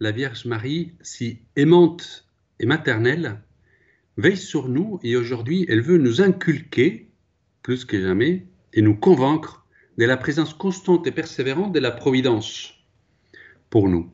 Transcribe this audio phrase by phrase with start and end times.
[0.00, 2.28] la Vierge Marie, si aimante
[2.60, 3.40] et maternelle,
[4.16, 7.10] veille sur nous et aujourd'hui elle veut nous inculquer,
[7.62, 9.66] plus que jamais, et nous convaincre
[9.96, 12.74] de la présence constante et persévérante de la Providence
[13.70, 14.10] pour nous.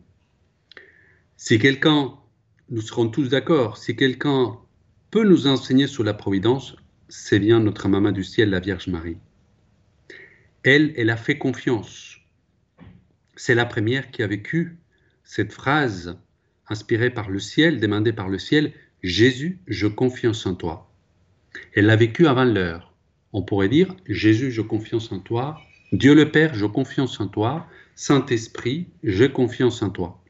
[1.37, 2.15] Si quelqu'un,
[2.71, 4.59] nous serons tous d'accord, si quelqu'un
[5.11, 6.77] peut nous enseigner sur la Providence,
[7.09, 9.19] c'est bien notre maman du ciel, la Vierge Marie.
[10.63, 12.17] Elle, elle a fait confiance.
[13.37, 14.79] C'est la première qui a vécu
[15.25, 16.19] cette phrase
[16.69, 20.91] inspirée par le ciel, demandée par le ciel, Jésus, je confiance en toi.
[21.75, 22.95] Elle l'a vécu avant l'heure.
[23.33, 25.61] On pourrait dire, Jésus, je confiance en toi.
[25.93, 27.67] Dieu le Père, je confiance en toi.
[27.97, 30.23] Saint-Esprit, j'ai confiance en toi.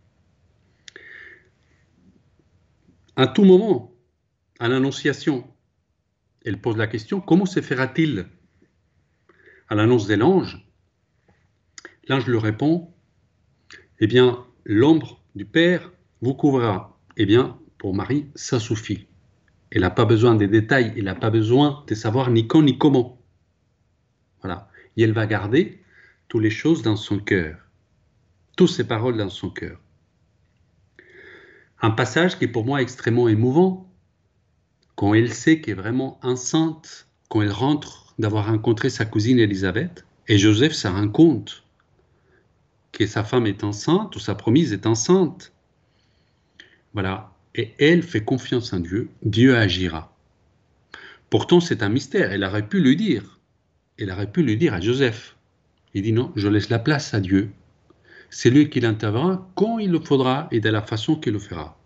[3.17, 3.95] À tout moment,
[4.59, 5.47] à l'Annonciation,
[6.45, 8.27] elle pose la question, comment se fera-t-il?
[9.69, 10.67] À l'annonce de l'ange,
[12.09, 12.93] l'ange lui répond,
[14.01, 16.99] eh bien, l'ombre du Père vous couvrira.
[17.17, 19.07] Eh bien, pour Marie, ça suffit.
[19.71, 22.79] Elle n'a pas besoin des détails, elle n'a pas besoin de savoir ni quand ni
[22.79, 23.21] comment.
[24.41, 24.69] Voilà.
[24.97, 25.83] Et elle va garder
[26.29, 27.59] toutes les choses dans son cœur,
[28.57, 29.81] toutes ces paroles dans son cœur.
[31.83, 33.93] Un passage qui est pour moi extrêmement émouvant,
[34.95, 40.07] quand elle sait qu'elle est vraiment enceinte, quand elle rentre d'avoir rencontré sa cousine Elisabeth,
[40.29, 41.64] et Joseph se rend compte
[42.95, 45.53] que sa femme est enceinte ou sa promise est enceinte.
[46.93, 47.33] Voilà.
[47.55, 50.17] Et elle fait confiance en Dieu, Dieu agira.
[51.29, 52.33] Pourtant, c'est un mystère.
[52.33, 53.41] Elle aurait pu le dire.
[53.99, 55.37] Elle aurait pu le dire à Joseph.
[55.93, 57.51] Il dit non, je laisse la place à Dieu.
[58.31, 61.79] C'est lui qui l'interviendra quand il le faudra et de la façon qu'il le fera.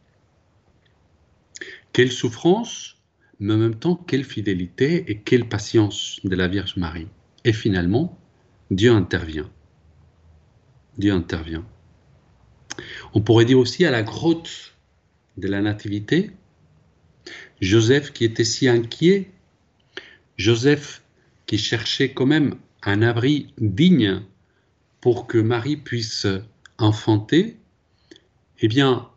[1.92, 2.96] Quelle souffrance,
[3.40, 7.08] mais en même temps, quelle fidélité et quelle patience de la Vierge Marie.
[7.44, 8.18] Et finalement,
[8.70, 9.50] Dieu intervient.
[10.98, 11.64] Dieu intervient.
[13.14, 14.74] On pourrait dire aussi à la grotte
[15.36, 16.30] de la Nativité,
[17.60, 19.30] Joseph qui était si inquiet,
[20.36, 21.02] Joseph
[21.46, 24.22] qui cherchait quand même un abri digne
[25.00, 26.26] pour que Marie puisse
[26.78, 27.56] enfanter,
[28.60, 29.08] eh bien,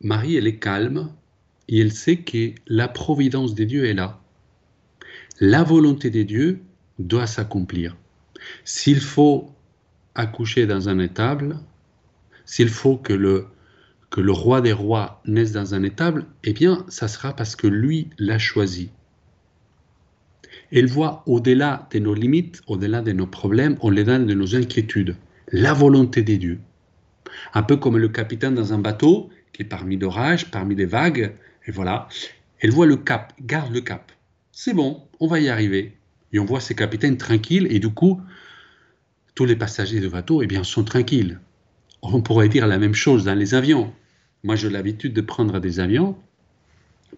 [0.00, 1.12] Marie, elle est calme
[1.68, 4.20] et elle sait que la providence de Dieu est là.
[5.40, 6.62] La volonté de Dieu
[6.98, 7.96] doit s'accomplir.
[8.64, 9.53] S'il faut
[10.14, 11.58] accoucher dans un étable,
[12.44, 13.46] s'il faut que le,
[14.10, 17.66] que le roi des rois naisse dans un étable, eh bien, ça sera parce que
[17.66, 18.90] lui l'a choisi.
[20.70, 25.16] Elle voit au-delà de nos limites, au-delà de nos problèmes, au-delà de nos inquiétudes,
[25.52, 26.60] la volonté des dieux.
[27.52, 31.32] Un peu comme le capitaine dans un bateau qui est parmi l'orage, parmi les vagues,
[31.66, 32.08] et voilà.
[32.60, 34.12] Elle voit le cap, garde le cap.
[34.52, 35.96] C'est bon, on va y arriver.
[36.32, 38.20] Et on voit ces capitaines tranquilles, et du coup,
[39.34, 41.40] tous les passagers de bateau eh bien, sont tranquilles.
[42.02, 43.92] On pourrait dire la même chose dans les avions.
[44.42, 46.16] Moi, j'ai l'habitude de prendre des avions.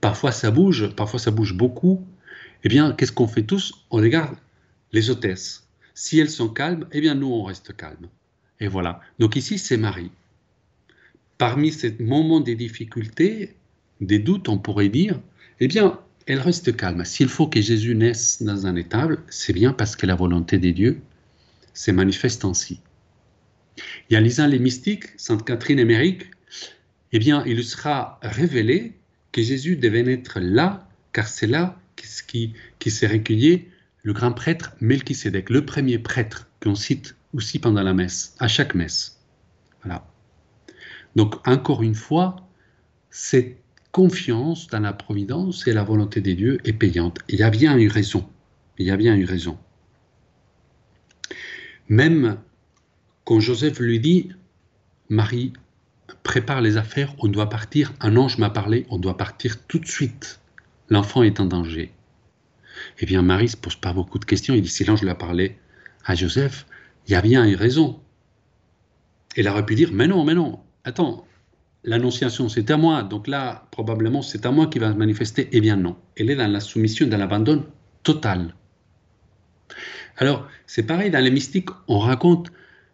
[0.00, 2.06] Parfois, ça bouge, parfois, ça bouge beaucoup.
[2.64, 3.86] Eh bien, qu'est-ce qu'on fait tous?
[3.90, 4.36] On regarde
[4.92, 5.66] les hôtesses.
[5.94, 8.08] Si elles sont calmes, eh bien, nous, on reste calmes.
[8.60, 9.00] Et voilà.
[9.18, 10.10] Donc ici, c'est Marie.
[11.38, 13.56] Parmi ces moments de difficultés,
[14.00, 15.20] des doutes, on pourrait dire,
[15.60, 17.04] eh bien, elle reste calme.
[17.04, 20.72] S'il faut que Jésus naisse dans un étable, c'est bien parce que la volonté des
[20.72, 21.00] dieux
[21.76, 22.80] se manifeste ainsi.
[24.10, 26.30] Et en lisant les mystiques, Sainte Catherine Émérique,
[27.12, 28.94] eh bien, il sera révélé
[29.32, 31.78] que Jésus devait naître là, car c'est là
[32.26, 33.66] qui, qui s'est recueilli
[34.02, 38.74] le grand prêtre Melchisédek, le premier prêtre qu'on cite aussi pendant la messe, à chaque
[38.74, 39.20] messe.
[39.82, 40.06] Voilà.
[41.14, 42.36] Donc, encore une fois,
[43.10, 43.58] cette
[43.92, 47.18] confiance dans la providence et la volonté des dieux est payante.
[47.28, 48.28] Il y a bien une raison.
[48.78, 49.58] Il y a bien une raison.
[51.88, 52.38] Même
[53.24, 54.30] quand Joseph lui dit,
[55.08, 55.52] Marie,
[56.22, 59.86] prépare les affaires, on doit partir, un ange m'a parlé, on doit partir tout de
[59.86, 60.40] suite.
[60.88, 61.92] L'enfant est en danger.
[63.00, 64.54] Eh bien, Marie ne se pose pas beaucoup de questions.
[64.54, 65.58] Il dit, si l'ange lui a parlé
[66.04, 66.66] à Joseph,
[67.06, 68.00] il y a bien une raison.
[69.36, 71.26] Elle aurait pu dire, mais non, mais non, attends,
[71.84, 75.48] l'annonciation c'est à moi, donc là, probablement c'est à moi qui va se manifester.
[75.52, 77.64] Eh bien non, elle est dans la soumission, dans l'abandon
[78.02, 78.54] total.
[80.16, 82.50] Alors, c'est pareil, dans les mystiques, on raconte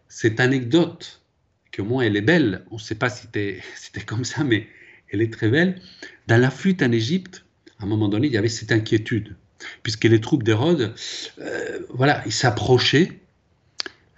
[0.08, 1.22] cette anecdote,
[1.70, 4.68] que moins elle est belle, on ne sait pas si c'était comme ça, mais
[5.10, 5.80] elle est très belle.
[6.26, 7.44] Dans la flûte en Égypte,
[7.78, 9.36] à un moment donné, il y avait cette inquiétude,
[9.82, 10.94] puisque les troupes d'Hérode,
[11.38, 13.20] euh, voilà, ils s'approchaient,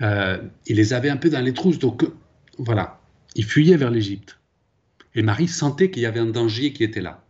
[0.01, 2.05] euh, ils les avaient un peu dans les trousses, donc
[2.59, 3.01] voilà,
[3.35, 4.39] ils fuyaient vers l'Égypte.
[5.15, 7.25] Et Marie sentait qu'il y avait un danger qui était là.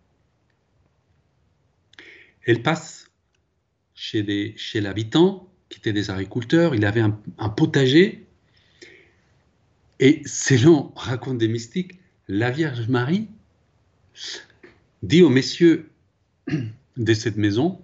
[2.47, 3.11] Elle passe
[3.95, 8.27] chez, chez l'habitant qui étaient des agriculteurs, il avait un, potager,
[10.01, 13.29] Et selon raconte des mystiques, la Vierge Marie
[15.03, 15.91] dit aux messieurs
[16.97, 17.81] de cette maison,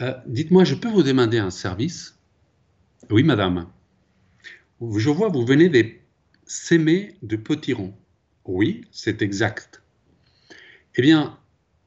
[0.00, 2.18] euh, dites-moi, je peux vous demander un service?
[3.10, 3.68] Oui, madame.
[4.80, 5.86] Je vois, vous venez de
[6.46, 7.94] s'aimer de potiron.
[8.44, 9.82] Oui, c'est exact.
[10.96, 11.38] Eh bien,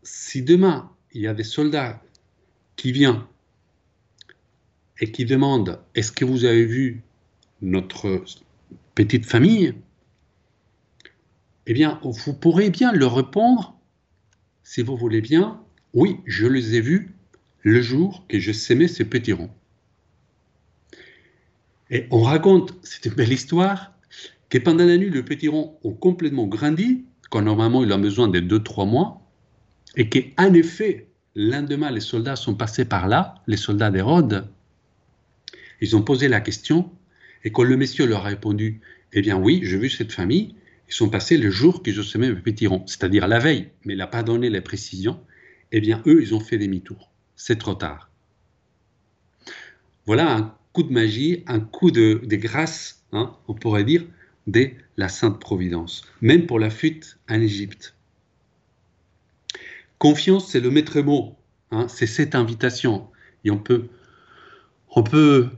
[0.04, 2.02] si demain, il y a des soldats
[2.76, 3.24] qui viennent
[5.00, 7.04] et qui demandent, est-ce que vous avez vu
[7.62, 8.24] notre
[8.96, 9.74] petite famille?
[11.66, 13.78] Eh bien, vous pourrez bien leur répondre,
[14.64, 15.62] si vous voulez bien,
[15.94, 17.14] oui, je les ai vus
[17.62, 19.52] le jour que je sémais ces petits ronds.
[21.90, 23.94] Et on raconte, c'est une belle histoire,
[24.50, 28.28] que pendant la nuit, le petit rond ont complètement grandi, quand normalement il a besoin
[28.28, 29.22] de 2-3 mois,
[29.96, 34.48] et qu'en effet, lendemain, les soldats sont passés par là, les soldats d'Hérode,
[35.82, 36.92] ils ont posé la question,
[37.44, 38.82] et quand le monsieur leur a répondu,
[39.14, 40.56] eh bien oui, j'ai vu cette famille,
[40.88, 41.92] ils sont passés le jour que
[42.36, 45.20] petits ronds, c'est-à-dire la veille, mais il n'a pas donné les précisions,
[45.72, 47.12] eh bien eux, ils ont fait demi-tour.
[47.36, 48.10] C'est trop tard.
[50.06, 54.06] Voilà un coup de magie, un coup de, grâce, hein, on pourrait dire,
[54.48, 57.96] de la Sainte Providence, même pour la fuite en Égypte.
[59.98, 61.36] Confiance, c'est le maître mot,
[61.72, 63.08] hein, c'est cette invitation.
[63.44, 63.88] Et on peut,
[64.92, 65.50] on peut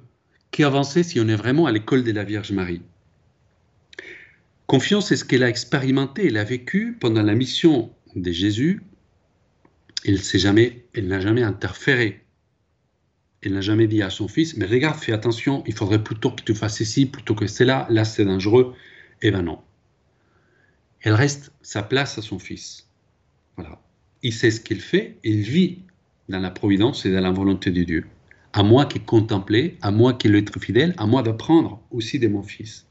[0.52, 2.82] qu'avancer si on est vraiment à l'école de la Vierge Marie?
[4.68, 8.84] Confiance, c'est ce qu'elle a expérimenté, elle a vécu pendant la mission de Jésus.
[10.06, 12.24] Elle jamais, n'a jamais interféré.
[13.42, 16.44] Elle n'a jamais dit à son fils, mais regarde, fais attention, il faudrait plutôt que
[16.44, 18.76] tu fasses ceci plutôt que cela, là c'est dangereux.
[19.22, 19.60] Eh ben non.
[21.02, 22.88] Elle reste sa place à son fils.
[23.56, 23.82] Voilà.
[24.22, 25.80] Il sait ce qu'il fait, il vit
[26.28, 28.06] dans la providence et dans la volonté de Dieu.
[28.54, 32.42] À moi qui contempler, à moi qui être fidèle, à moi d'apprendre aussi de mon
[32.42, 32.88] fils.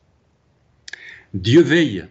[1.35, 2.07] Dieu veille,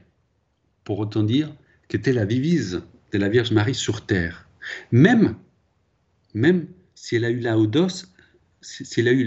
[0.84, 1.54] pour autant dire
[1.88, 4.48] qu'était la divise de la Vierge Marie sur terre.
[4.92, 5.36] Même,
[6.34, 8.12] même si elle a eu l'audace,
[8.62, 9.24] s'il a eu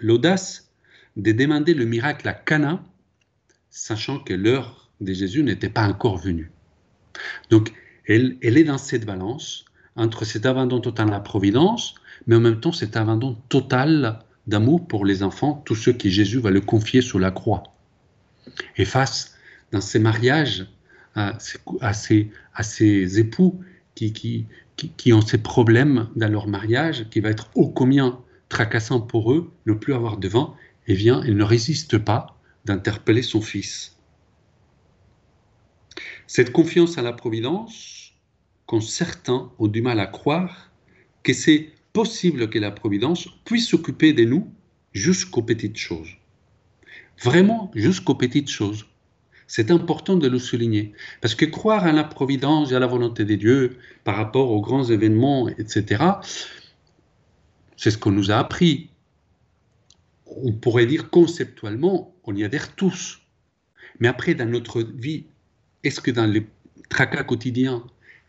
[0.00, 0.70] l'audace
[1.16, 2.84] de demander le miracle à Cana,
[3.70, 6.50] sachant que l'heure de Jésus n'était pas encore venue.
[7.50, 7.72] Donc,
[8.06, 9.64] elle, elle, est dans cette balance
[9.96, 11.94] entre cet abandon total à la providence,
[12.26, 16.40] mais en même temps cet abandon total d'amour pour les enfants, tous ceux qui Jésus
[16.40, 17.62] va le confier sur la croix.
[18.76, 19.36] Et face
[19.72, 20.66] dans ces mariages
[21.14, 21.38] à,
[21.92, 23.60] ces, époux
[23.94, 28.18] qui, qui, ont ces problèmes dans leur mariage, qui va être ô combien
[28.48, 30.56] tracassant pour eux, ne plus avoir de vent,
[30.86, 33.96] eh bien, il ne résiste pas d'interpeller son fils.
[36.26, 38.12] Cette confiance à la Providence,
[38.66, 40.70] quand certains ont du mal à croire
[41.22, 44.52] que c'est possible que la Providence puisse s'occuper de nous
[44.92, 46.10] jusqu'aux petites choses.
[47.22, 48.86] Vraiment jusqu'aux petites choses.
[49.46, 50.92] C'est important de le souligner.
[51.20, 54.60] Parce que croire à la providence et à la volonté de Dieu par rapport aux
[54.60, 56.04] grands événements, etc.,
[57.76, 58.90] c'est ce qu'on nous a appris.
[60.26, 63.22] On pourrait dire conceptuellement, on y adhère tous.
[63.98, 65.24] Mais après, dans notre vie,
[65.82, 66.46] est-ce que dans les
[66.88, 67.84] tracas quotidiens,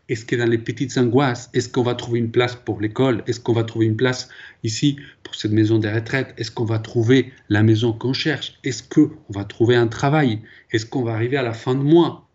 [0.08, 3.22] est-ce que dans les petites angoisses, est-ce qu'on va trouver une place pour l'école?
[3.26, 4.28] Est-ce qu'on va trouver une place
[4.62, 6.34] ici pour cette maison de retraite?
[6.36, 8.58] Est-ce qu'on va trouver la maison qu'on cherche?
[8.64, 10.42] Est-ce qu'on va trouver un travail?
[10.70, 12.28] Est-ce qu'on va arriver à la fin de mois?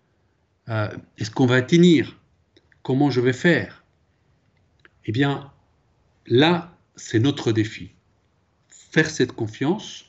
[0.70, 2.20] Euh, Est-ce qu'on va tenir?
[2.84, 3.84] Comment je vais faire?
[5.06, 5.52] Eh bien,
[6.26, 7.92] là, c'est notre défi.
[8.70, 10.06] Faire cette confiance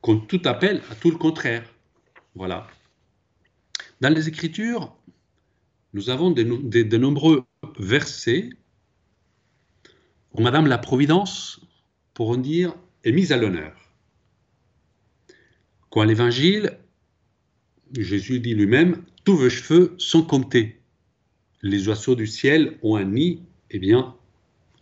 [0.00, 1.64] contre tout appel à tout le contraire.
[2.34, 2.68] Voilà.
[4.00, 4.95] Dans les Écritures,
[5.96, 7.44] nous avons de, nombreux
[7.78, 8.50] versets
[10.34, 11.58] où Madame la Providence,
[12.12, 12.74] pour en dire,
[13.04, 13.74] est mise à l'honneur.
[15.88, 16.78] Quand l'Évangile,
[17.96, 20.82] Jésus dit lui-même, tous vos cheveux sont comptés.
[21.62, 24.14] Les oiseaux du ciel ont un nid, eh bien,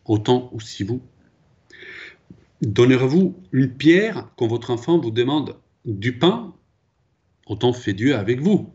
[0.06, 1.00] autant aussi vous.
[2.60, 6.56] Donnerez-vous une pierre quand votre enfant vous demande du pain?
[7.46, 8.74] Autant fait Dieu avec vous.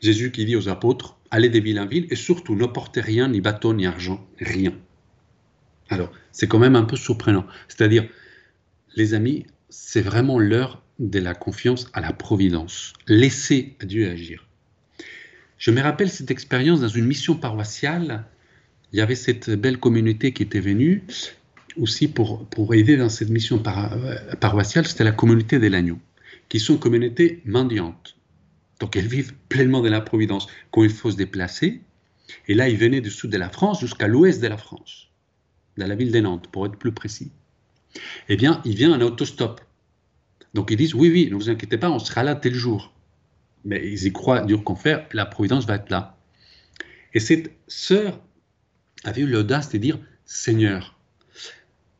[0.00, 3.28] Jésus qui dit aux apôtres, allez des villes en ville et surtout ne portez rien,
[3.28, 4.72] ni bâton, ni argent, rien.
[5.88, 7.46] Alors, c'est quand même un peu surprenant.
[7.68, 8.08] C'est-à-dire,
[8.94, 12.92] les amis, c'est vraiment l'heure de la confiance à la providence.
[13.06, 14.46] Laissez Dieu agir.
[15.58, 18.24] Je me rappelle cette expérience dans une mission paroissiale.
[18.92, 21.04] Il y avait cette belle communauté qui était venue
[21.78, 24.86] aussi pour, pour aider dans cette mission euh, paroissiale.
[24.86, 25.98] C'était la communauté des Lagneaux,
[26.48, 28.15] qui sont une communauté mendiante.
[28.80, 30.48] Donc elles vivent pleinement de la Providence.
[30.70, 31.80] Quand il faut se déplacer,
[32.48, 35.08] et là ils venaient du sud de la France jusqu'à l'ouest de la France,
[35.76, 37.32] dans la ville de Nantes, pour être plus précis,
[38.28, 39.60] eh bien il vient en autostop.
[40.54, 42.92] Donc ils disent, oui, oui, ne vous inquiétez pas, on sera là tel jour.
[43.64, 46.16] Mais ils y croient dur qu'on fait, la providence va être là.
[47.12, 48.20] Et cette sœur
[49.04, 50.98] avait eu l'audace de dire, Seigneur,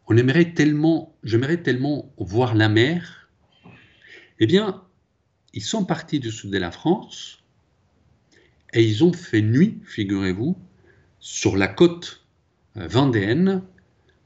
[0.07, 3.29] on aimerait tellement, j'aimerais tellement voir la mer.
[4.39, 4.85] Eh bien,
[5.57, 7.43] ils sont partis du sud de la France
[8.75, 10.55] et ils ont fait nuit, figurez-vous,
[11.19, 12.27] sur la côte
[12.77, 13.63] euh, vendéenne.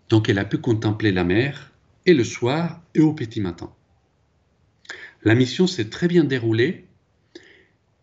[0.08, 1.70] Donc elle a pu contempler la mer
[2.04, 3.72] et le soir et au petit matin.
[5.22, 6.84] La mission s'est très bien déroulée.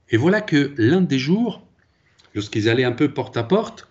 [0.10, 1.68] Et voilà que l'un des jours,
[2.34, 3.90] lorsqu'ils allaient un peu porte à porte,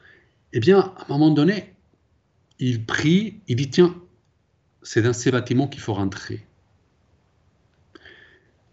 [0.54, 1.74] eh bien, à un moment donné,
[2.58, 4.00] il prie, il dit, tiens,
[4.82, 6.46] c'est dans ces bâtiments qu'il faut rentrer.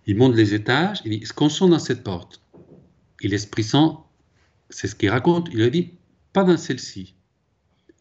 [0.06, 2.42] Il monte les étages, il dit, est-ce qu'on sent dans cette porte
[3.22, 4.04] Et l'Esprit Saint,
[4.70, 5.92] c'est ce qu'il raconte, il a dit,
[6.34, 7.16] pas dans celle-ci.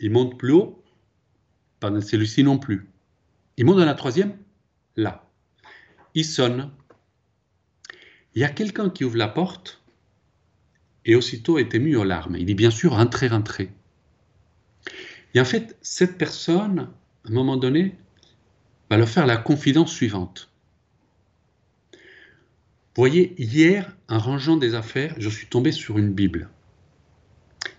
[0.01, 0.83] Il monte plus haut,
[1.81, 2.89] pas dans celui-ci non plus.
[3.57, 4.37] Il monte dans la troisième,
[4.97, 5.29] là
[6.15, 6.71] il sonne.
[8.35, 9.83] Il y a quelqu'un qui ouvre la porte
[11.05, 12.37] et aussitôt est ému aux larmes.
[12.37, 13.73] Il dit bien sûr, rentrez, rentrez.
[15.35, 16.91] Et en fait, cette personne,
[17.25, 17.97] à un moment donné,
[18.91, 20.51] va leur faire la confidence suivante.
[22.95, 26.51] Voyez, hier, en rangeant des affaires, je suis tombé sur une Bible.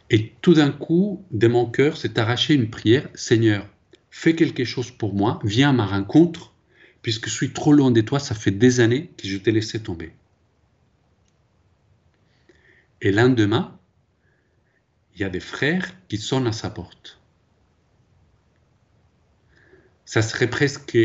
[0.10, 3.68] Et tout d'un coup, de mon cœur, s'est arraché une prière, Seigneur,
[4.10, 6.54] fais quelque chose pour moi, viens à ma rencontre,
[7.04, 9.82] puisque je suis trop loin de toi, ça fait des années que je t'ai laissé
[9.82, 10.14] tomber.
[13.02, 13.78] Et lendemain,
[15.14, 17.20] il y a des frères qui sonnent à sa porte.
[20.06, 20.98] Ça serait presque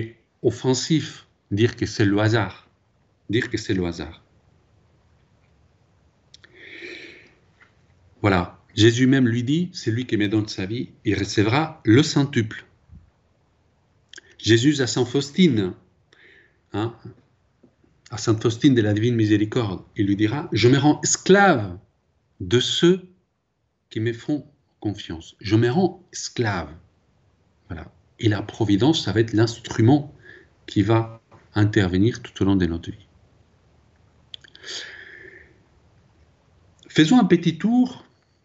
[0.43, 2.68] offensif dire que c'est le hasard.
[3.29, 4.23] Dire que c'est le hasard.
[8.23, 8.55] Voilà.
[8.75, 12.65] Jésus même lui dit, c'est lui qui me donne sa vie, il recevra le centuple.
[14.39, 15.75] Jésus à Saint Faustine,
[16.73, 16.95] Hein,
[18.11, 21.79] à Sainte Faustine de la Divine Miséricorde, il lui dira, je me rends esclave
[22.41, 23.09] de ceux
[23.91, 24.47] qui me font
[24.81, 25.35] confiance.
[25.41, 26.71] Je me rends esclave.
[27.69, 27.91] Voilà.
[28.21, 30.15] Et la providence, ça va être l'instrument
[30.67, 31.21] qui va
[31.55, 33.08] intervenir tout au long de notre vie.
[36.89, 38.05] Faisons un petit tour,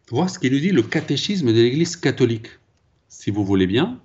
[0.10, 2.48] voir ce qu'il nous dit le catéchisme de l'Église catholique,
[3.08, 4.00] si vous voulez bien.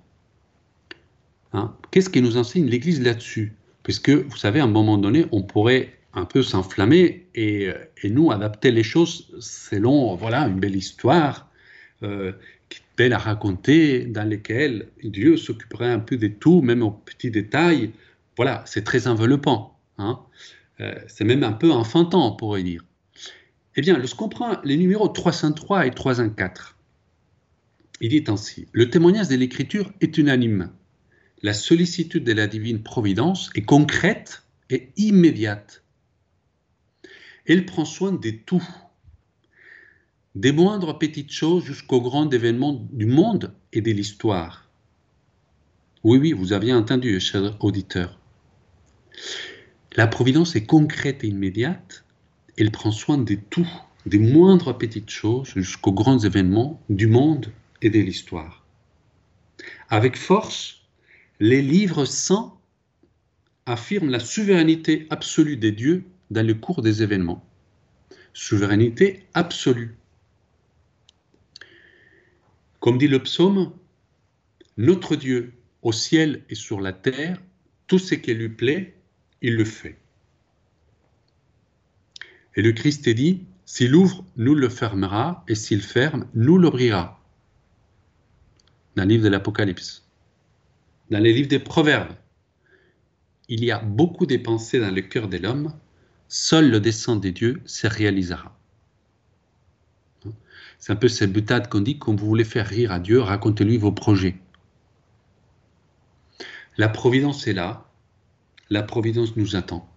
[1.53, 3.53] Hein, qu'est-ce qui nous enseigne l'Église là-dessus?
[3.83, 8.31] Puisque, vous savez, à un moment donné, on pourrait un peu s'enflammer et, euh, nous
[8.31, 11.49] adapter les choses selon voilà, une belle histoire
[12.03, 12.33] euh,
[12.69, 17.31] qui belle à raconter, dans laquelle Dieu s'occuperait un peu de tout, même aux petits
[17.31, 17.91] détails.
[18.35, 19.77] Voilà, c'est très enveloppant.
[19.97, 20.19] Hein.
[20.81, 22.83] Euh, c'est même un peu enfantin, on pourrait dire.
[23.75, 26.77] Eh bien, lorsqu'on prend les numéros 303 et 304,
[28.01, 30.71] il dit ainsi Le témoignage de l'Écriture est unanime
[31.41, 35.83] la sollicitude de la divine providence est concrète et immédiate.
[37.45, 38.67] Elle prend soin de tout,
[40.35, 44.69] des moindres petites choses jusqu'aux grands événements du monde et de l'histoire.
[46.03, 48.19] Oui, oui, vous aviez entendu, cher auditeur.
[49.95, 52.05] La providence est concrète et immédiate.
[52.57, 53.67] Elle prend soin de tout,
[54.05, 58.65] des moindres petites choses jusqu'aux grands événements du monde et de l'histoire.
[59.89, 60.81] Avec force,
[61.39, 62.53] les livres saints
[63.65, 67.45] affirment la souveraineté absolue des dieux dans le cours des événements.
[68.33, 69.95] Souveraineté absolue.
[72.79, 73.73] Comme dit le psaume,
[74.77, 77.41] notre Dieu au ciel et sur la terre,
[77.87, 78.95] tout ce qui lui plaît,
[79.41, 79.97] il le fait.
[82.55, 87.21] Et le Christ est dit, s'il ouvre, nous le fermera, et s'il ferme, nous l'ouvrira.
[88.95, 90.09] Dans le livre de l'Apocalypse
[91.09, 92.13] dans les livres des Proverbes.
[93.47, 95.73] Il y a beaucoup de pensées dans le cœur de l'homme,
[96.27, 98.55] seul le dessein de Dieu se réalisera.
[100.77, 103.77] C'est un peu cette butade qu'on dit, quand vous voulez faire rire à Dieu, racontez-lui
[103.77, 104.37] vos projets.
[106.77, 107.88] La providence est là,
[108.69, 109.89] la providence nous attend.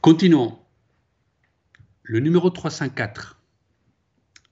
[0.00, 0.58] Continuons.
[2.02, 3.40] Le numéro 304.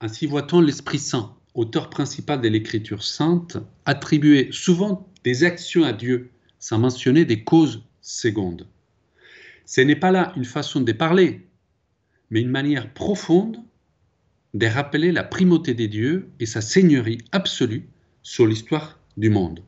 [0.01, 6.31] Ainsi voit-on l'Esprit Saint auteur principal de l'écriture sainte, attribuait souvent des actions à Dieu
[6.61, 8.69] sans mentionner des causes secondes.
[9.67, 11.49] Ce n'est pas là une façon de parler,
[12.31, 13.59] mais une manière profonde
[14.55, 17.89] de rappeler la primauté des dieux et sa seigneurie absolue
[18.23, 19.61] sur l'histoire du monde.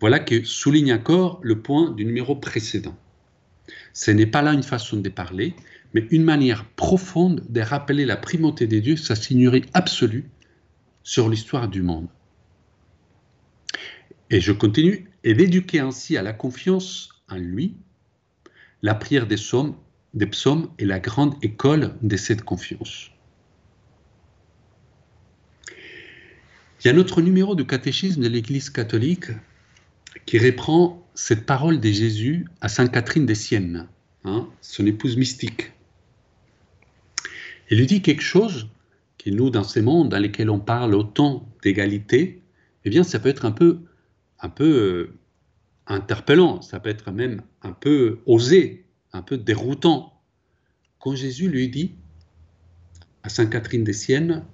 [0.00, 2.96] Voilà que souligne encore le point du numéro précédent.
[3.92, 5.54] Ce n'est pas là une façon de parler,
[5.94, 10.28] mais une manière profonde de rappeler la primauté des dieux, sa seigneurie absolue
[11.02, 12.08] sur l'histoire du monde.
[14.28, 17.76] Et je continue, et d'éduquer ainsi à la confiance en lui,
[18.82, 19.76] la prière des psaumes,
[20.14, 23.10] des psaumes est la grande école de cette confiance.
[26.80, 29.30] Il y a notre numéro de catéchisme de l'Église catholique
[30.24, 33.88] qui reprend cette parole de Jésus à Sainte Catherine des Siennes,
[34.24, 35.72] hein, son épouse mystique.
[37.70, 38.68] Il lui dit quelque chose
[39.18, 42.42] qui nous, dans ces mondes dans lesquels on parle autant d'égalité,
[42.84, 43.80] eh bien, ça peut être un peu,
[44.40, 45.14] un peu euh,
[45.86, 50.20] interpellant, ça peut être même un peu osé, un peu déroutant.
[51.00, 51.94] Quand Jésus lui dit
[53.22, 54.44] à Sainte Catherine des Siennes,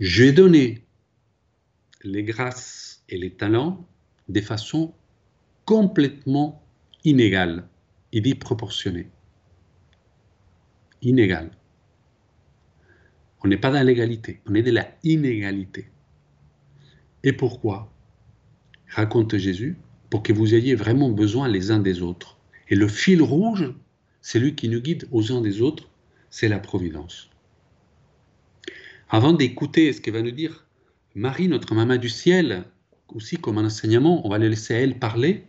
[0.00, 0.84] j'ai donné
[2.02, 3.86] les grâces et les talents
[4.28, 4.94] de façon
[5.64, 6.62] complètement
[7.04, 7.68] inégale.
[8.12, 9.08] Il dit proportionnée.
[11.02, 11.50] Inégale.
[13.44, 15.90] On n'est pas dans l'égalité, on est de la inégalité.
[17.24, 17.92] Et pourquoi?
[18.88, 19.76] Raconte Jésus,
[20.10, 22.38] pour que vous ayez vraiment besoin les uns des autres.
[22.68, 23.72] Et le fil rouge,
[24.20, 25.88] c'est lui qui nous guide aux uns des autres,
[26.30, 27.30] c'est la providence.
[29.08, 30.66] Avant d'écouter ce qu'elle va nous dire
[31.14, 32.64] Marie, notre maman du ciel,
[33.14, 35.44] aussi comme un enseignement, on va la laisser elle parler.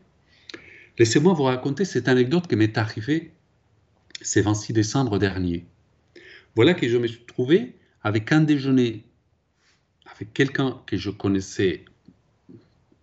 [0.98, 3.32] Laissez-moi vous raconter cette anecdote qui m'est arrivée
[4.22, 5.65] ce 26 décembre dernier.
[6.55, 9.03] Voilà que je me suis trouvé avec un déjeuner
[10.15, 11.86] avec quelqu'un que je connaissais,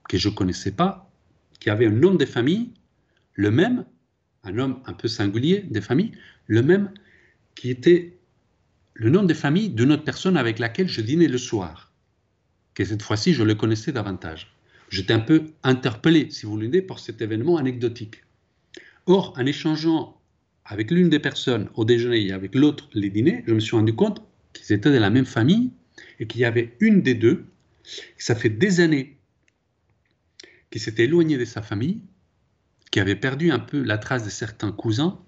[0.09, 1.11] que je connaissais pas,
[1.59, 2.71] qui avait un nom de famille,
[3.35, 3.85] le même,
[4.45, 6.13] un homme un peu singulier de famille,
[6.47, 6.93] le même
[7.55, 8.17] qui était
[8.95, 11.90] le nom de famille d'une autre personne avec laquelle je dînais le soir,
[12.81, 14.51] que cette fois-ci je le connaissais davantage.
[14.89, 18.23] J'étais un peu interpellé, si vous voulez, par cet événement anecdotique.
[19.05, 20.19] Or, en échangeant
[20.65, 23.95] avec l'une des personnes au déjeuner et avec l'autre les dîners, je me suis rendu
[23.95, 24.23] compte
[24.55, 25.73] qu'ils étaient de la même famille
[26.21, 27.45] et qu'il y avait une des deux,
[28.17, 29.19] ça fait des années,
[30.71, 32.01] qui s'était éloignée de sa famille,
[32.91, 35.21] qui avait perdu un peu la trace de certains cousins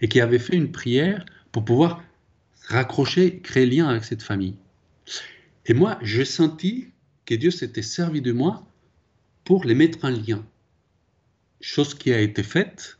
[0.00, 2.02] et qui avait fait une prière pour pouvoir
[2.68, 4.56] raccrocher, créer lien avec cette famille.
[5.66, 6.92] Et moi, j'ai senti
[7.24, 8.66] que Dieu s'était servi de moi
[9.44, 10.46] pour les mettre en lien.
[11.60, 12.98] Chose qui a été faite,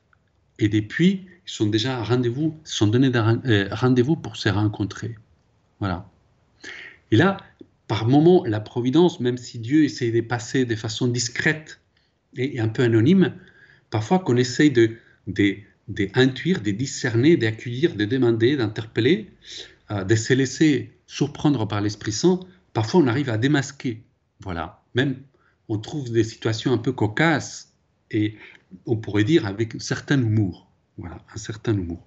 [0.59, 5.14] et depuis, ils sont déjà à rendez-vous, sont donnés euh, rendez-vous pour se rencontrer.
[5.79, 6.11] Voilà.
[7.12, 7.37] Et là,
[7.87, 11.81] par moment, la providence, même si Dieu essaye de passer de façon discrète
[12.37, 13.35] et un peu anonyme,
[13.90, 14.96] parfois qu'on essaye de,
[15.88, 19.31] d'intuire, de discerner, d'accueillir, de demander, d'interpeller,
[19.92, 22.40] euh, de se laisser surprendre par l'Esprit Saint,
[22.77, 24.05] parfois on arrive à démasquer.
[24.41, 24.83] Voilà.
[24.95, 25.23] Même
[25.71, 27.73] on trouve des situations un peu cocasses
[28.11, 28.37] et
[28.85, 30.71] on pourrait dire avec un certain humour.
[30.99, 32.07] Voilà, un certain humour.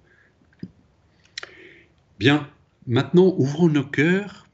[2.20, 2.48] Bien,
[2.86, 4.46] maintenant ouvrons nos cœurs,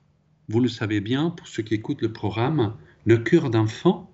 [0.48, 2.74] vous le savez bien, pour ceux qui écoutent le programme,
[3.04, 4.10] nos cœurs d'enfants,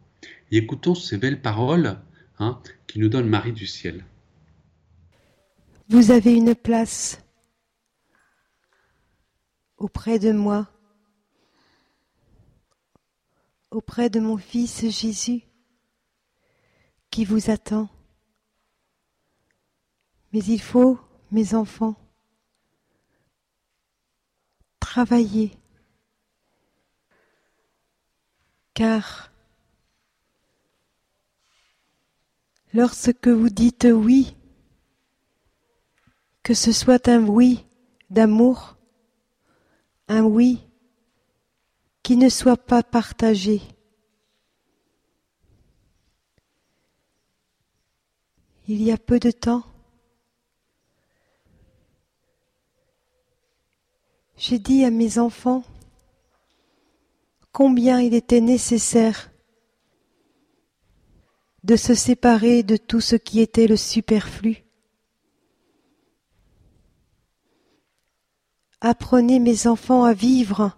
[0.50, 2.00] et écoutons ces belles paroles
[2.40, 4.04] hein, qui nous donnent Marie du ciel.
[5.88, 7.24] Vous avez une place
[9.76, 10.68] auprès de moi,
[13.72, 15.42] auprès de mon Fils Jésus,
[17.10, 17.88] qui vous attend.
[20.32, 20.98] Mais il faut,
[21.30, 21.96] mes enfants,
[24.78, 25.52] travailler,
[28.74, 29.32] car
[32.74, 34.36] lorsque vous dites oui,
[36.42, 37.64] que ce soit un oui
[38.10, 38.76] d'amour,
[40.08, 40.60] un oui
[42.02, 43.62] qui ne soit pas partagé.
[48.68, 49.64] Il y a peu de temps,
[54.36, 55.62] j'ai dit à mes enfants
[57.52, 59.30] combien il était nécessaire
[61.64, 64.64] de se séparer de tout ce qui était le superflu
[68.80, 70.76] Apprenez mes enfants à vivre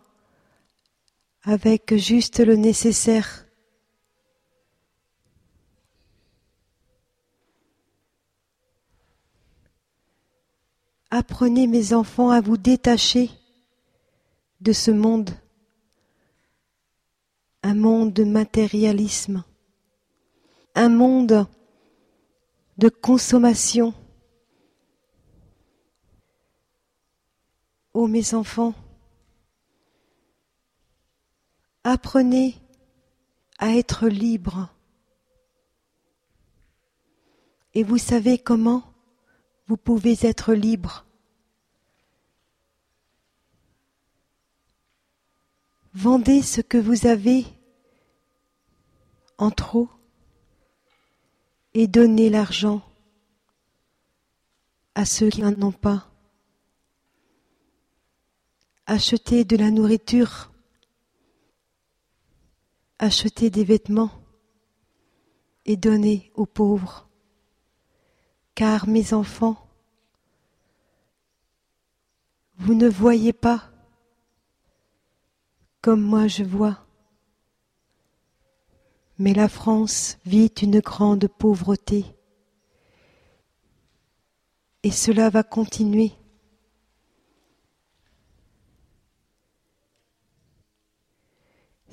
[1.45, 3.47] avec juste le nécessaire.
[11.11, 13.31] Apprenez mes enfants à vous détacher
[14.61, 15.31] de ce monde,
[17.63, 19.45] un monde de matérialisme,
[20.75, 21.47] un monde
[22.79, 23.95] de consommation
[27.95, 28.75] Ô mes enfants,
[31.85, 32.57] apprenez
[33.59, 34.69] à être libres.
[37.75, 38.83] Et vous savez comment
[39.67, 41.05] vous pouvez être libre.
[45.93, 47.45] Vendez ce que vous avez
[49.39, 49.89] en trop
[51.75, 52.83] et donner l'argent
[54.95, 56.11] à ceux qui n'en ont pas.
[58.87, 60.54] Acheter de la nourriture,
[62.99, 64.11] acheter des vêtements
[65.65, 67.09] et donner aux pauvres.
[68.55, 69.57] Car mes enfants,
[72.57, 73.71] vous ne voyez pas
[75.85, 76.87] comme moi je vois.
[79.19, 82.07] Mais la France vit une grande pauvreté.
[84.83, 86.13] Et cela va continuer.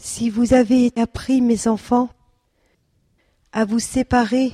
[0.04, 2.10] Si vous avez appris, mes enfants,
[3.52, 4.52] à vous séparer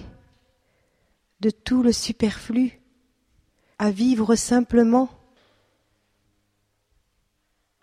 [1.40, 2.82] de tout le superflu,
[3.80, 5.10] à vivre simplement,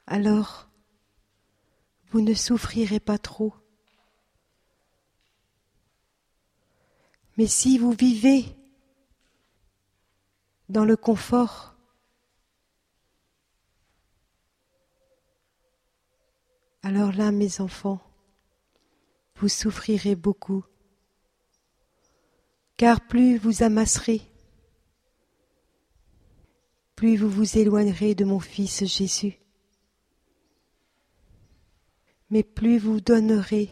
[0.06, 0.68] alors
[2.10, 3.54] vous ne souffrirez pas trop.
[7.38, 8.44] Mais si vous vivez
[10.68, 11.73] dans le confort,
[16.84, 17.98] alors là, mes enfants,
[19.36, 20.62] vous souffrirez beaucoup,
[22.76, 24.20] car plus vous amasserez,
[26.94, 29.40] plus vous vous éloignerez de mon Fils Jésus.
[32.28, 33.70] Mais plus vous donnerez,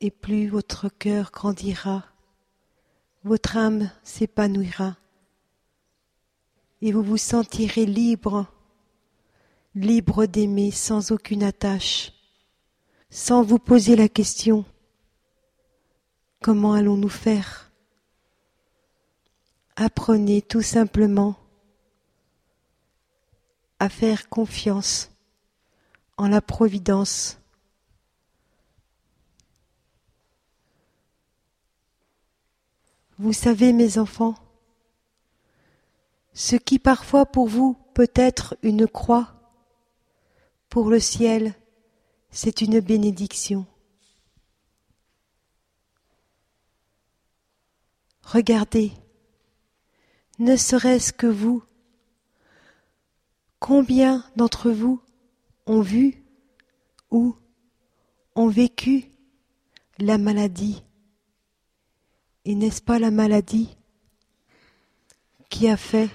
[0.00, 2.06] et plus votre cœur grandira,
[3.24, 4.96] votre âme s'épanouira,
[6.80, 8.50] et vous vous sentirez libre,
[9.76, 12.14] libre d'aimer sans aucune attache,
[13.10, 14.64] sans vous poser la question,
[16.40, 17.70] comment allons-nous faire?
[19.76, 21.36] Apprenez tout simplement
[23.78, 25.10] à faire confiance
[26.16, 27.38] en la providence.
[33.18, 34.36] Vous savez, mes enfants,
[36.32, 39.35] ce qui parfois pour vous peut être une croix,
[40.76, 41.54] pour le ciel,
[42.30, 43.64] c'est une bénédiction.
[48.22, 48.92] Regardez,
[50.38, 51.62] ne serait-ce que vous,
[53.58, 55.00] combien d'entre vous
[55.64, 56.22] ont vu
[57.10, 57.34] ou
[58.34, 59.06] ont vécu
[59.98, 60.82] la maladie?
[62.44, 63.74] Et n'est-ce pas la maladie
[65.48, 66.10] qui a fait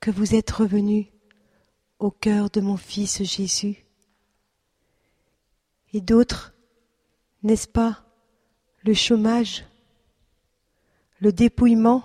[0.00, 1.11] que vous êtes revenu?
[2.02, 3.86] Au cœur de mon Fils Jésus.
[5.92, 6.52] Et d'autres,
[7.44, 8.04] n'est-ce pas
[8.82, 9.64] le chômage,
[11.20, 12.02] le dépouillement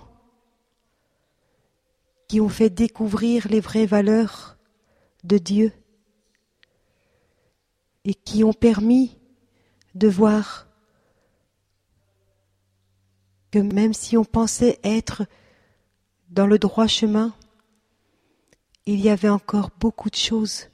[2.28, 4.56] qui ont fait découvrir les vraies valeurs
[5.24, 5.72] de Dieu
[8.04, 9.18] et qui ont permis
[9.96, 10.68] de voir
[13.50, 15.24] que même si on pensait être
[16.28, 17.34] dans le droit chemin,
[18.94, 20.68] il y avait encore beaucoup de choses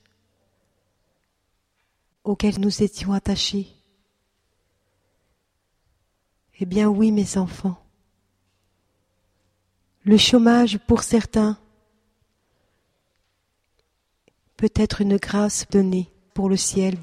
[2.23, 3.67] auxquelles nous étions attachés.
[6.61, 7.77] Eh bien oui, mes enfants,
[10.05, 11.59] le chômage pour certains
[14.57, 16.97] peut être une grâce donnée pour le ciel.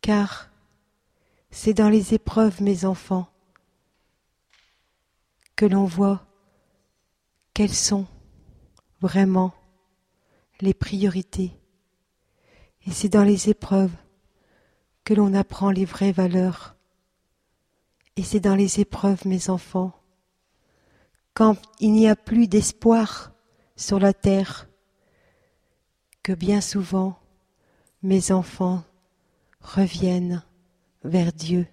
[0.00, 0.50] Car
[1.52, 3.28] c'est dans les épreuves, mes enfants,
[5.56, 6.26] que l'on voit
[7.52, 8.06] quelles sont
[9.00, 9.54] vraiment
[10.60, 11.52] les priorités.
[12.86, 13.94] Et c'est dans les épreuves
[15.04, 16.76] que l'on apprend les vraies valeurs.
[18.16, 19.92] Et c'est dans les épreuves, mes enfants,
[21.34, 23.32] quand il n'y a plus d'espoir
[23.76, 24.68] sur la terre,
[26.22, 27.18] que bien souvent
[28.02, 28.84] mes enfants
[29.60, 30.42] reviennent
[31.02, 31.66] vers Dieu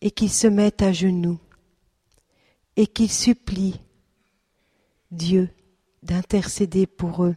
[0.00, 1.38] et qu'ils se mettent à genoux
[2.78, 3.80] et qu'ils supplient
[5.10, 5.50] Dieu
[6.04, 7.34] d'intercéder pour eux.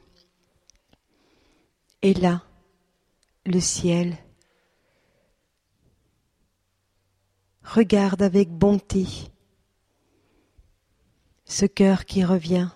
[2.04, 2.44] Et là,
[3.48, 4.16] le ciel
[7.64, 9.08] regarde avec bonté
[11.46, 12.70] ce cœur qui revient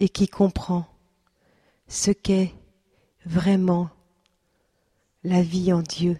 [0.00, 0.88] et qui comprend
[1.86, 2.52] ce qu'est
[3.26, 3.90] vraiment
[5.22, 6.18] la vie en Dieu,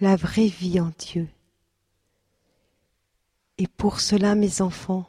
[0.00, 1.28] la vraie vie en Dieu.
[3.58, 5.08] Et pour cela, mes enfants,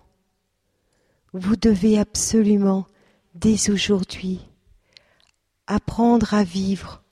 [1.33, 2.87] vous devez absolument,
[3.35, 4.39] dès aujourd'hui,
[5.67, 7.03] apprendre à vivre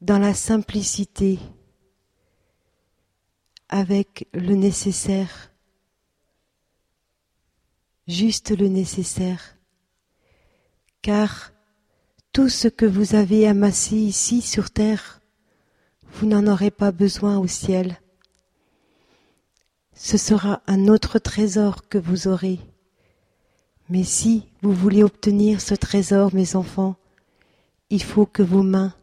[0.00, 1.38] dans la simplicité,
[3.68, 5.50] avec le nécessaire
[8.06, 9.56] juste le nécessaire,
[11.02, 11.52] car
[12.32, 15.20] tout ce que vous avez amassé ici sur terre,
[16.12, 17.98] vous n'en aurez pas besoin au ciel.
[19.98, 22.60] Ce sera un autre trésor que vous aurez.
[23.88, 26.96] Mais si vous voulez obtenir ce trésor, mes enfants,
[27.88, 28.94] il faut que vos mains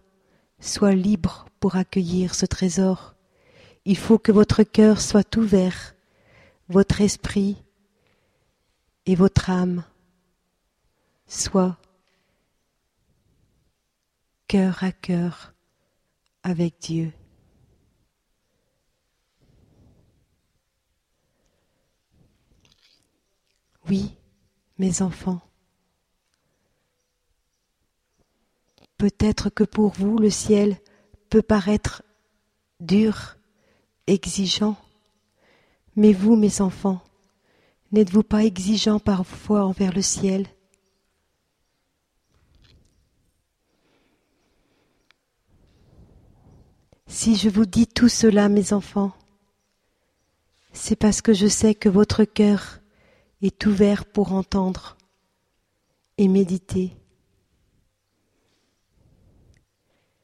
[0.59, 3.15] soient libres pour accueillir ce trésor.
[3.85, 5.95] Il faut que votre cœur soit ouvert,
[6.69, 7.57] votre esprit
[9.07, 9.83] et votre âme
[11.27, 11.77] soient
[14.47, 15.53] cœur à cœur
[16.43, 17.11] avec Dieu.
[23.89, 24.15] Oui,
[24.77, 25.41] mes enfants,
[28.97, 30.77] peut-être que pour vous le ciel
[31.29, 32.03] peut paraître
[32.79, 33.35] dur,
[34.07, 34.77] exigeant,
[35.95, 37.03] mais vous, mes enfants,
[37.91, 40.47] n'êtes-vous pas exigeants parfois envers le ciel?
[47.07, 49.11] Si je vous dis tout cela, mes enfants,
[50.71, 52.79] c'est parce que je sais que votre cœur
[53.43, 54.97] est ouvert pour entendre
[56.17, 56.95] et méditer.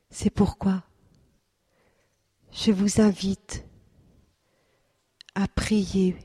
[0.10, 0.84] C'est pourquoi
[2.52, 3.66] je vous invite
[5.36, 6.16] à prier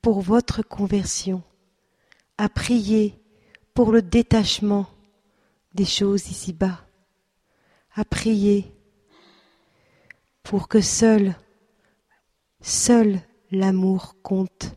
[0.00, 1.42] pour votre conversion,
[2.38, 3.20] à prier
[3.74, 4.86] pour le détachement
[5.74, 6.86] des choses ici-bas,
[7.92, 8.72] à prier
[10.44, 11.34] pour que seul,
[12.60, 14.76] seul l'amour compte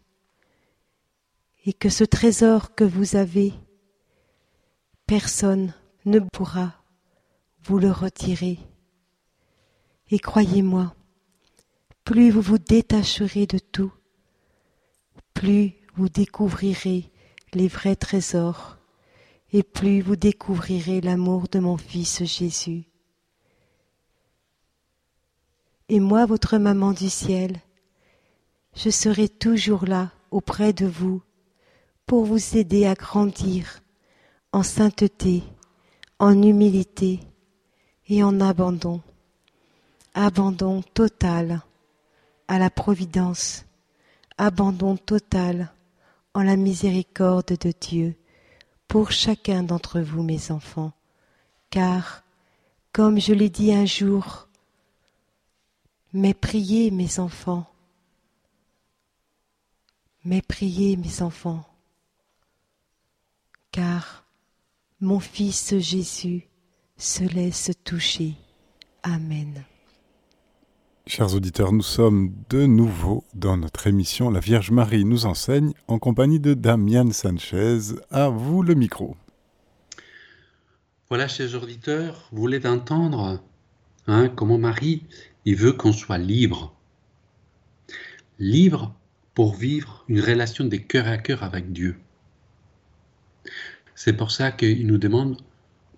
[1.66, 3.54] et que ce trésor que vous avez,
[5.06, 5.74] personne
[6.06, 6.76] ne pourra
[7.64, 8.60] vous le retirer.
[10.12, 10.96] Et croyez-moi,
[12.04, 13.94] plus vous vous détacherez de tout,
[15.34, 17.12] plus vous découvrirez
[17.54, 18.78] les vrais trésors,
[19.52, 22.86] et plus vous découvrirez l'amour de mon Fils Jésus.
[25.90, 27.60] Et moi, votre maman du ciel,
[28.76, 31.24] je serai toujours là auprès de vous
[32.10, 33.84] pour vous aider à grandir
[34.52, 35.44] en sainteté,
[36.18, 37.20] en humilité
[38.08, 39.04] et en abandon.
[40.16, 41.62] Abandon total
[42.48, 43.64] à la providence,
[44.40, 45.72] abandon total
[46.34, 48.16] en la miséricorde de Dieu
[48.88, 50.94] pour chacun d'entre vous, mes enfants,
[51.70, 52.24] car,
[52.92, 54.48] comme je l'ai dit un jour,
[56.12, 57.68] mais priez, mes enfants.
[60.26, 61.69] Mais priez, mes enfants.
[63.72, 64.26] Car
[65.00, 66.48] mon Fils Jésus
[66.98, 68.34] se laisse toucher.
[69.04, 69.64] Amen.
[71.06, 76.00] Chers auditeurs, nous sommes de nouveau dans notre émission La Vierge Marie nous enseigne en
[76.00, 77.96] compagnie de Damian Sanchez.
[78.10, 79.16] À vous le micro.
[81.10, 83.42] Voilà, chers auditeurs, vous voulez entendre
[84.08, 85.04] hein, comment Marie
[85.46, 86.76] il veut qu'on soit libre.
[88.40, 88.94] Libre
[89.34, 91.98] pour vivre une relation de cœur à cœur avec Dieu.
[94.02, 95.42] C'est pour ça qu'il nous demande,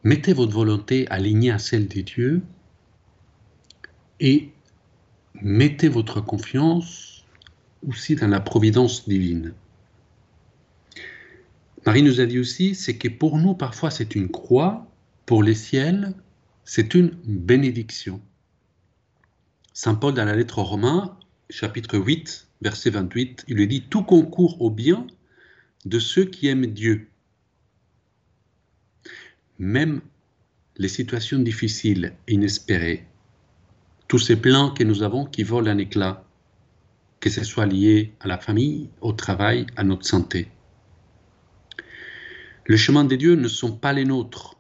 [0.04, 2.42] mettez votre volonté alignée à celle de Dieu
[4.20, 4.50] et
[5.36, 7.28] mettez votre confiance
[7.88, 9.54] aussi dans la providence divine.
[11.86, 14.88] Marie nous a dit aussi, c'est que pour nous, parfois, c'est une croix,
[15.28, 16.16] pour les ciels,
[16.66, 18.20] c'est une bénédiction.
[19.74, 21.20] Saint Paul, dans la lettre aux Romains,
[21.52, 25.06] chapitre 8, verset 28, il lui dit Tout concourt au bien
[25.86, 27.11] de ceux qui aiment Dieu.
[29.62, 30.02] Même
[30.78, 33.06] les situations difficiles, inespérées,
[34.08, 36.26] tous ces plans que nous avons qui volent un éclat,
[37.20, 40.48] que ce soit lié à la famille, au travail, à notre santé.
[42.66, 44.58] Le chemin de Dieu ne sont pas les nôtres.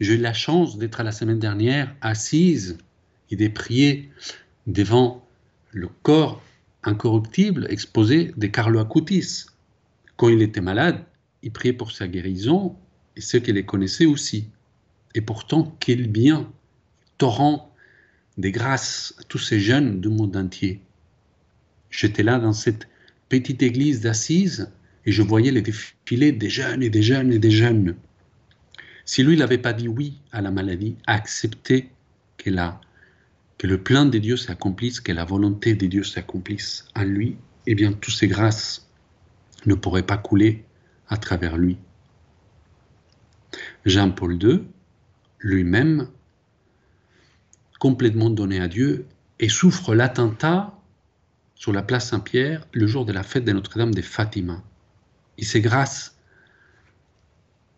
[0.00, 2.78] J'ai eu la chance d'être la semaine dernière assise
[3.30, 4.10] et de prier
[4.66, 5.28] devant
[5.70, 6.42] le corps
[6.82, 9.46] incorruptible exposé de Carlo Acutis.
[10.16, 11.04] Quand il était malade,
[11.44, 12.76] il priait pour sa guérison
[13.16, 14.48] et ceux qui les connaissaient aussi.
[15.14, 16.50] Et pourtant, quel bien,
[17.18, 17.72] torrent
[18.36, 20.80] des grâces à tous ces jeunes du monde entier.
[21.90, 22.88] J'étais là dans cette
[23.28, 24.72] petite église d'Assise
[25.06, 27.94] et je voyais les défilés des jeunes et des jeunes et des jeunes.
[29.04, 31.90] Si lui n'avait pas dit oui à la maladie, accepté
[32.36, 32.80] qu'elle a
[33.58, 37.74] que le plan de Dieu s'accomplisse, que la volonté de Dieu s'accomplisse en lui, eh
[37.74, 38.88] bien, toutes ces grâces
[39.66, 40.64] ne pourraient pas couler
[41.08, 41.78] à travers lui.
[43.84, 44.64] Jean-Paul II,
[45.38, 46.08] lui-même,
[47.78, 49.06] complètement donné à Dieu,
[49.38, 50.78] et souffre l'attentat
[51.54, 54.62] sur la place Saint-Pierre le jour de la fête de Notre-Dame de Fatima.
[55.38, 56.16] Et c'est grâce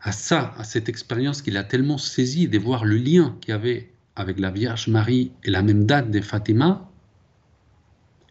[0.01, 3.55] à ça, à cette expérience qu'il a tellement saisi de voir le lien qu'il y
[3.55, 6.91] avait avec la Vierge Marie et la même date de Fatima,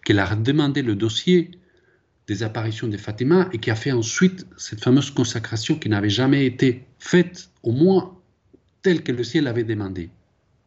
[0.03, 1.51] qu'elle a demandé le dossier
[2.27, 6.45] des apparitions de Fatima et qui a fait ensuite cette fameuse consacration qui n'avait jamais
[6.45, 8.17] été faite, au moins
[8.81, 10.09] telle que le ciel avait demandé.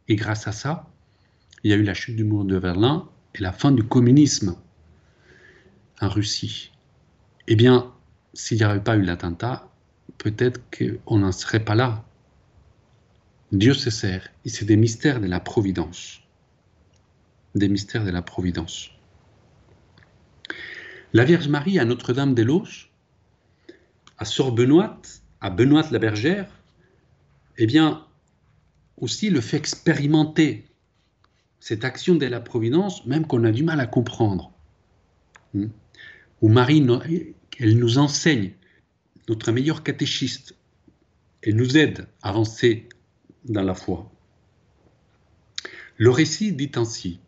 [0.09, 0.89] Et grâce à ça,
[1.65, 4.57] il y a eu la chute du mur de Berlin et la fin du communisme
[6.01, 6.73] en Russie.
[7.49, 7.93] Eh bien,
[8.35, 9.69] s'il n'y avait pas eu l'attentat,
[10.19, 12.05] peut-être qu'on n'en serait pas là.
[13.53, 16.21] Dieu se sert, et c'est des mystères de la providence.
[17.55, 18.91] Des mystères de la providence.
[21.15, 22.91] La Vierge Marie à Notre-Dame-des-Losses,
[24.19, 25.01] à Sœur Benoît,
[25.41, 26.51] à Benoît la Bergère,
[27.57, 28.07] eh bien,
[28.99, 30.67] aussi le fait expérimenter
[31.61, 34.53] cette action de la providence, même qu'on a du mal à comprendre.
[35.55, 35.69] Hmm.
[36.43, 36.87] Où Marie,
[37.59, 38.53] elle nous enseigne,
[39.31, 40.57] notre meilleur catéchiste,
[41.43, 42.87] elle nous aide à avancer
[43.47, 44.13] dans la foi.
[45.97, 47.19] Le récit dit ainsi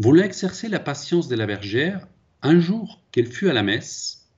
[0.00, 2.08] Voulant exercer la patience de la bergère,
[2.42, 4.28] un jour qu'elle fut à la messe,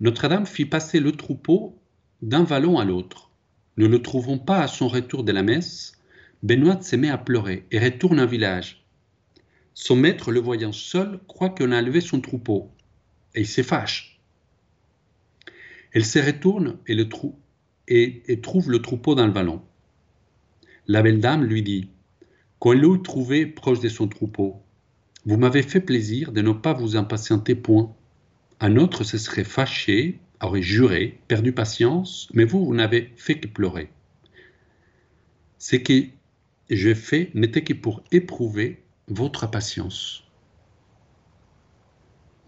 [0.00, 1.78] Notre-Dame fit passer le troupeau
[2.22, 3.30] d'un vallon à l'autre.
[3.76, 5.92] Ne le trouvant pas à son retour de la messe,
[6.42, 8.84] Benoît se met à pleurer et retourne au village.
[9.74, 12.72] Son maître, le voyant seul, croit qu'on a levé son troupeau
[13.36, 14.20] et il se fâche.
[15.92, 19.62] Elle se retourne et, trouve le troupeau dans le vallon.
[20.88, 21.90] La belle dame lui dit
[22.64, 24.63] elle l'eut trouvé proche de son troupeau,
[25.26, 27.94] vous m'avez fait plaisir de ne pas vous impatienter point.
[28.60, 33.48] Un autre se serait fâché, aurait juré, perdu patience, mais vous, vous n'avez fait que
[33.48, 33.90] pleurer.
[35.58, 36.04] C'est que
[36.70, 40.24] j'ai fait n'était que pour éprouver votre patience.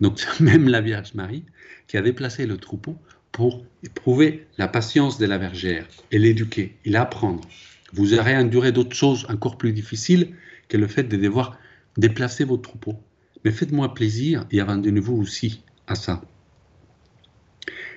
[0.01, 1.45] Donc même la Vierge Marie
[1.87, 2.97] qui a déplacé le troupeau
[3.33, 7.47] pour éprouver la patience de la bergère et l'éduquer et l'apprendre.
[7.93, 10.35] Vous aurez enduré d'autres choses encore plus difficiles
[10.69, 11.59] que le fait de devoir
[11.97, 12.97] déplacer votre troupeau.
[13.45, 16.23] Mais faites-moi plaisir et abandonnez-vous aussi à ça.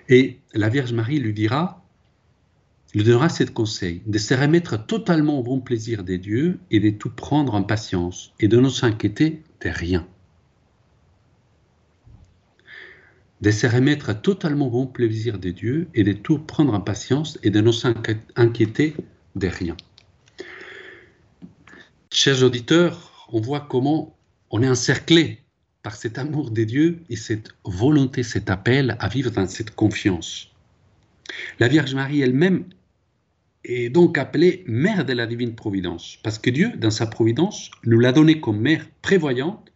[0.08, 1.86] Et la Vierge Marie lui dira,
[2.94, 6.90] il donnera cet conseil de se remettre totalement au bon plaisir des dieux et de
[6.90, 10.08] tout prendre en patience et de ne s'inquiéter de rien.
[13.42, 17.38] De se remettre totalement au bon plaisir des dieux et de tout prendre en patience
[17.44, 18.96] et de ne s'inquiéter
[19.36, 19.78] de rien.
[22.12, 24.16] Chers auditeurs, on voit comment
[24.50, 25.40] on est encerclé
[25.84, 30.52] par cet amour des dieux et cette volonté, cet appel à vivre dans cette confiance.
[31.60, 32.66] La Vierge Marie elle-même
[33.64, 38.00] est donc appelée mère de la divine providence, parce que Dieu, dans sa providence, nous
[38.00, 39.72] l'a donnée comme mère prévoyante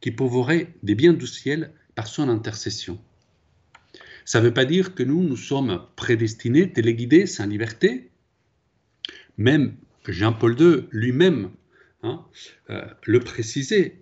[0.00, 2.98] qui pourvoirait des biens du ciel par son intercession.
[4.24, 8.10] Ça ne veut pas dire que nous, nous sommes prédestinés, téléguidés, sans liberté.
[9.36, 9.74] Même
[10.06, 11.50] Jean-Paul II lui-même
[12.04, 12.24] hein,
[12.70, 13.96] euh, le précisait.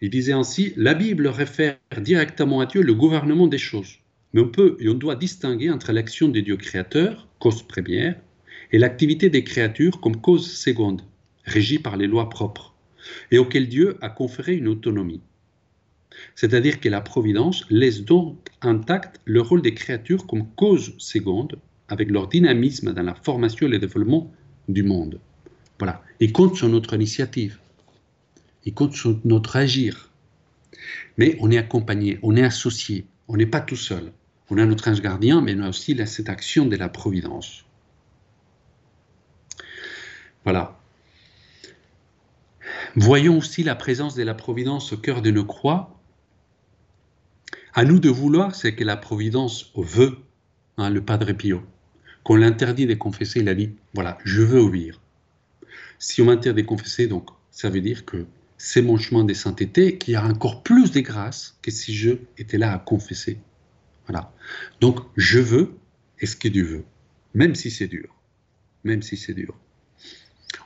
[0.00, 3.98] Il disait ainsi, la Bible réfère directement à Dieu le gouvernement des choses.
[4.32, 8.14] Mais on peut et on doit distinguer entre l'action des dieux créateurs, cause première,
[8.72, 11.02] et l'activité des créatures comme cause seconde,
[11.44, 12.74] régie par les lois propres,
[13.30, 15.22] et auquel Dieu a conféré une autonomie.
[16.34, 22.10] C'est-à-dire que la Providence laisse donc intact le rôle des créatures comme cause seconde, avec
[22.10, 24.32] leur dynamisme dans la formation et le développement
[24.68, 25.18] du monde.
[25.80, 26.02] Voilà.
[26.20, 27.58] Il compte sur notre initiative.
[28.66, 30.10] Il compte sur notre agir.
[31.16, 34.12] Mais on est accompagné, on est associé, on n'est pas tout seul.
[34.50, 37.64] On a notre ange gardien, mais on a aussi cette action de la Providence.
[40.44, 40.78] Voilà.
[42.94, 45.98] Voyons aussi la présence de la Providence au cœur de nos croix.
[47.72, 50.18] À nous de vouloir ce que la Providence veut,
[50.76, 51.62] hein, le Padre Pio.
[52.22, 55.00] Qu'on l'interdit de confesser, il a dit, voilà, je veux obéir.
[56.00, 59.98] Si on m'interdit de confesser, donc, ça veut dire que c'est mon chemin de sainteté
[59.98, 63.38] qui a encore plus de grâce que si je étais là à confesser.
[64.06, 64.32] Voilà.
[64.80, 65.76] Donc, je veux,
[66.18, 66.84] et ce que Dieu veut,
[67.34, 68.08] même si c'est dur.
[68.82, 69.54] Même si c'est dur.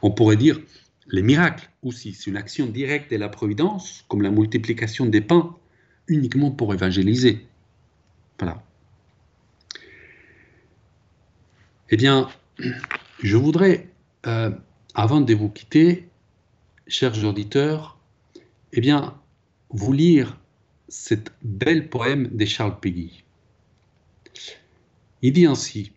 [0.02, 0.60] On pourrait dire
[1.08, 5.56] les miracles aussi, c'est une action directe de la providence, comme la multiplication des pains,
[6.06, 7.44] uniquement pour évangéliser.
[8.38, 8.62] Voilà.
[11.90, 12.28] Eh bien,
[13.20, 13.88] je voudrais,
[14.26, 14.52] euh,
[14.94, 16.08] avant de vous quitter,
[16.86, 17.98] chers auditeurs,
[18.72, 19.20] eh bien,
[19.70, 20.38] vous lire
[20.88, 23.24] cet bel poème de Charles Péguy.
[25.22, 25.92] Il dit ainsi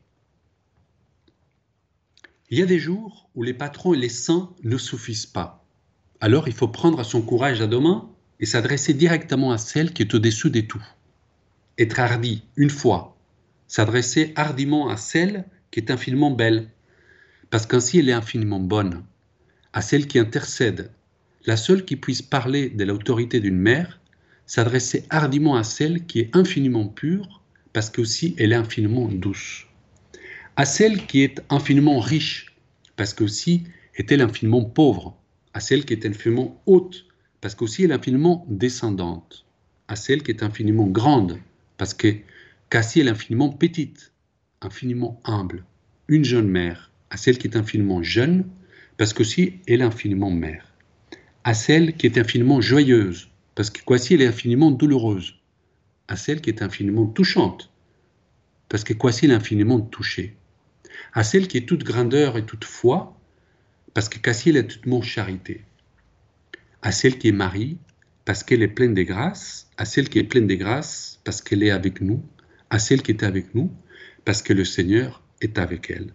[2.49, 5.65] il y a des jours où les patrons et les saints ne suffisent pas.
[6.21, 10.03] Alors il faut prendre son courage à deux mains et s'adresser directement à celle qui
[10.03, 10.83] est au-dessus des tout.
[11.77, 13.17] Être hardi une fois,
[13.67, 16.69] s'adresser hardiment à celle qui est infiniment belle,
[17.49, 19.03] parce qu'ainsi elle est infiniment bonne,
[19.73, 20.91] à celle qui intercède,
[21.45, 23.99] la seule qui puisse parler de l'autorité d'une mère,
[24.45, 27.41] s'adresser hardiment à celle qui est infiniment pure,
[27.73, 29.65] parce qu'aussi elle est infiniment douce,
[30.55, 32.55] à celle qui est infiniment riche,
[32.95, 33.63] parce qu'aussi
[33.95, 35.17] est-elle infiniment pauvre,
[35.53, 37.05] à celle qui est infiniment haute,
[37.39, 39.45] parce qu'aussi elle est infiniment descendante,
[39.87, 41.39] à celle qui est infiniment grande,
[41.77, 42.15] parce que
[42.69, 44.11] qu'ainsi elle est infiniment petite,
[44.61, 45.63] infiniment humble,
[46.07, 48.45] une jeune mère, à celle qui est infiniment jeune,
[48.97, 50.73] parce qu'aussi elle est infiniment mère,
[51.43, 53.81] à celle qui est infiniment joyeuse, parce que
[54.13, 55.35] elle est infiniment douloureuse,
[56.07, 57.71] à celle qui est infiniment touchante,
[58.69, 60.35] parce que quasi elle est infiniment touchée,
[61.13, 63.17] à celle qui est toute grandeur et toute foi,
[63.93, 65.63] parce que elle est toute mon charité,
[66.81, 67.77] à celle qui est Marie,
[68.25, 71.63] parce qu'elle est pleine de grâce, à celle qui est pleine de grâce, parce qu'elle
[71.63, 72.23] est avec nous,
[72.69, 73.71] à celle qui est avec nous,
[74.25, 76.13] parce que le Seigneur est avec elle.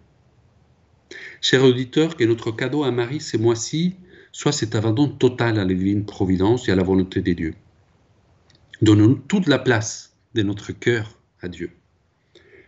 [1.41, 3.95] Cher auditeur, que notre cadeau à Marie ce mois-ci
[4.31, 7.55] soit cet abandon total à la divine providence et à la volonté de Dieu.
[8.81, 11.71] Donnons-nous toute la place de notre cœur à Dieu.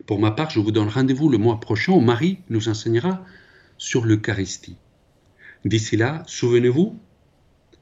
[0.06, 3.26] Pour ma part, je vous donne rendez-vous le mois prochain où Marie nous enseignera
[3.78, 4.78] sur l'Eucharistie.
[5.66, 7.00] D'ici là, souvenez-vous,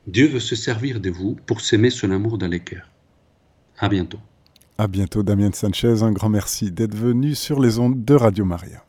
[0.07, 2.89] Dieu veut se servir de vous pour s'aimer son amour dans les cœurs.
[3.77, 4.19] À bientôt.
[4.77, 6.01] À bientôt, Damien Sanchez.
[6.01, 8.85] Un grand merci d'être venu sur les ondes de Radio Maria.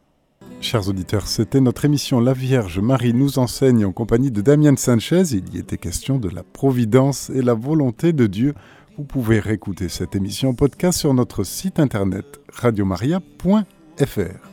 [0.64, 5.22] Chers auditeurs, c'était notre émission La Vierge Marie nous enseigne en compagnie de Damien Sanchez.
[5.32, 8.54] Il y était question de la providence et la volonté de Dieu.
[8.96, 14.48] Vous pouvez réécouter cette émission podcast sur notre site internet radiomaria.fr.